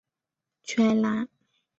[0.63, 1.27] 屈埃拉。